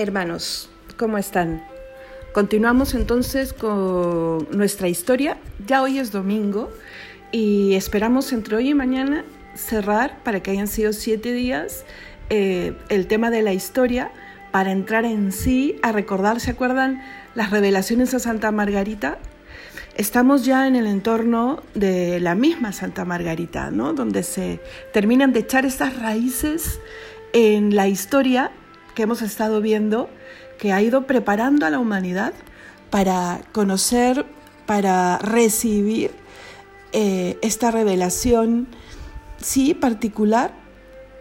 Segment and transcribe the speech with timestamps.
[0.00, 1.60] Hermanos, ¿cómo están?
[2.32, 5.38] Continuamos entonces con nuestra historia.
[5.66, 6.70] Ya hoy es domingo
[7.32, 9.24] y esperamos entre hoy y mañana
[9.56, 11.84] cerrar para que hayan sido siete días
[12.30, 14.12] eh, el tema de la historia
[14.52, 17.02] para entrar en sí, a recordar, ¿se acuerdan
[17.34, 19.18] las revelaciones a Santa Margarita?
[19.96, 23.94] Estamos ya en el entorno de la misma Santa Margarita, ¿no?
[23.94, 24.60] Donde se
[24.92, 26.78] terminan de echar estas raíces
[27.32, 28.52] en la historia
[28.98, 30.10] que hemos estado viendo,
[30.58, 32.32] que ha ido preparando a la humanidad
[32.90, 34.26] para conocer,
[34.66, 36.10] para recibir
[36.90, 38.66] eh, esta revelación,
[39.40, 40.52] sí, particular,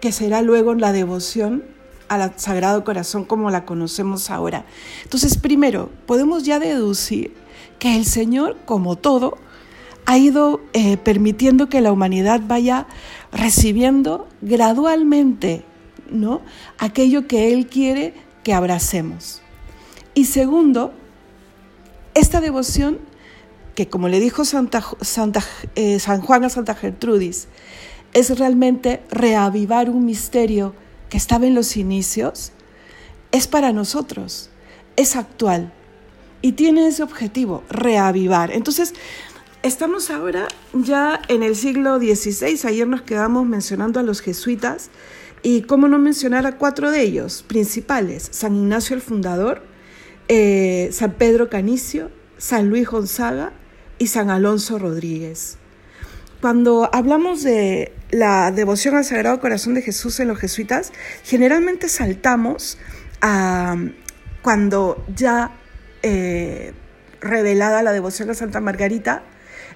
[0.00, 1.64] que será luego la devoción
[2.08, 4.64] al Sagrado Corazón como la conocemos ahora.
[5.02, 7.34] Entonces, primero, podemos ya deducir
[7.78, 9.36] que el Señor, como todo,
[10.06, 12.86] ha ido eh, permitiendo que la humanidad vaya
[13.32, 15.66] recibiendo gradualmente
[16.10, 16.42] ¿no?
[16.78, 19.42] aquello que Él quiere que abracemos.
[20.14, 20.92] Y segundo,
[22.14, 22.98] esta devoción,
[23.74, 25.42] que como le dijo Santa, Santa,
[25.74, 27.48] eh, San Juan a Santa Gertrudis,
[28.14, 30.74] es realmente reavivar un misterio
[31.10, 32.52] que estaba en los inicios,
[33.32, 34.50] es para nosotros,
[34.96, 35.72] es actual
[36.40, 38.50] y tiene ese objetivo, reavivar.
[38.52, 38.94] Entonces,
[39.62, 44.90] estamos ahora ya en el siglo XVI, ayer nos quedamos mencionando a los jesuitas,
[45.46, 49.62] y cómo no mencionar a cuatro de ellos principales, San Ignacio el Fundador,
[50.26, 53.52] eh, San Pedro Canicio, San Luis Gonzaga
[53.96, 55.58] y San Alonso Rodríguez.
[56.40, 62.76] Cuando hablamos de la devoción al Sagrado Corazón de Jesús en los jesuitas, generalmente saltamos
[63.20, 63.76] a
[64.42, 65.52] cuando ya
[66.02, 66.72] eh,
[67.20, 69.22] revelada la devoción a Santa Margarita,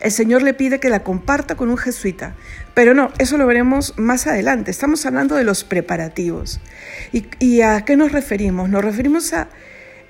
[0.00, 2.34] el Señor le pide que la comparta con un jesuita.
[2.74, 4.70] Pero no, eso lo veremos más adelante.
[4.70, 6.60] Estamos hablando de los preparativos.
[7.12, 8.68] ¿Y, a qué nos referimos?
[8.68, 9.48] Nos referimos a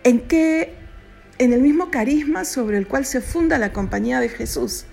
[0.04, 0.74] en qué,
[1.38, 4.84] en el mismo carisma sobre el cual se funda la compañía de Jesús,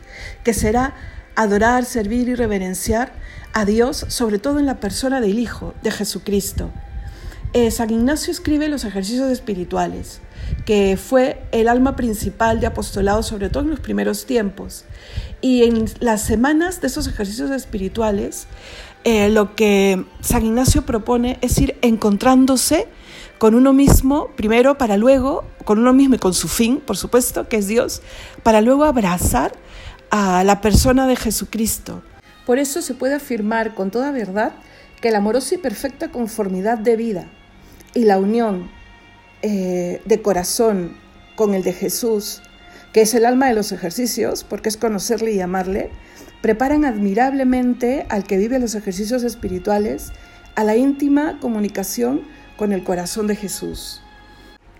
[0.43, 0.95] que será
[1.36, 3.11] adorar, servir y reverenciar
[3.53, 6.71] a Dios, sobre todo en la persona del Hijo, de Jesucristo.
[7.53, 10.21] Eh, San Ignacio escribe los ejercicios espirituales
[10.65, 14.85] que fue el alma principal de apostolado, sobre todo en los primeros tiempos.
[15.41, 18.47] Y en las semanas de esos ejercicios espirituales,
[19.03, 22.87] eh, lo que San Ignacio propone es ir encontrándose
[23.37, 27.47] con uno mismo, primero para luego, con uno mismo y con su fin, por supuesto,
[27.47, 28.02] que es Dios,
[28.43, 29.53] para luego abrazar
[30.09, 32.02] a la persona de Jesucristo.
[32.45, 34.53] Por eso se puede afirmar con toda verdad
[35.02, 37.27] que la amorosa y perfecta conformidad de vida
[37.93, 38.69] y la unión
[39.41, 40.97] eh, de corazón
[41.35, 42.41] con el de Jesús,
[42.93, 45.91] que es el alma de los ejercicios, porque es conocerle y amarle,
[46.41, 50.11] preparan admirablemente al que vive los ejercicios espirituales
[50.55, 52.21] a la íntima comunicación
[52.58, 54.02] con el corazón de Jesús.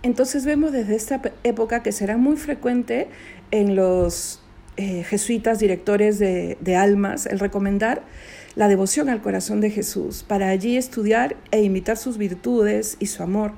[0.02, 3.08] Entonces vemos desde esta época que será muy frecuente
[3.50, 4.40] en los
[4.78, 8.02] eh, jesuitas directores de, de almas el recomendar
[8.56, 13.22] la devoción al corazón de Jesús para allí estudiar e imitar sus virtudes y su
[13.22, 13.52] amor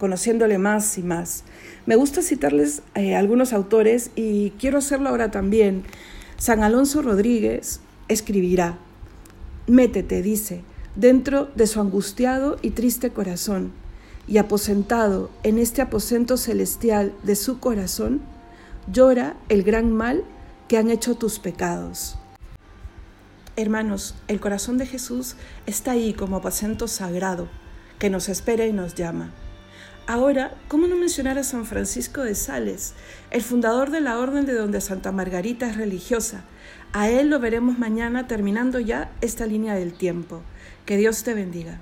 [0.00, 1.44] conociéndole más y más.
[1.84, 5.84] Me gusta citarles eh, algunos autores y quiero hacerlo ahora también.
[6.38, 8.78] San Alonso Rodríguez escribirá,
[9.66, 10.62] Métete, dice,
[10.96, 13.72] dentro de su angustiado y triste corazón,
[14.26, 18.22] y aposentado en este aposento celestial de su corazón,
[18.90, 20.24] llora el gran mal
[20.70, 22.16] que han hecho tus pecados.
[23.56, 25.34] Hermanos, el corazón de Jesús
[25.66, 27.48] está ahí como aposento sagrado,
[27.98, 29.32] que nos espera y nos llama.
[30.06, 32.94] Ahora, ¿cómo no mencionar a San Francisco de Sales,
[33.32, 36.44] el fundador de la orden de donde Santa Margarita es religiosa?
[36.92, 40.40] A él lo veremos mañana terminando ya esta línea del tiempo.
[40.86, 41.78] Que Dios te bendiga.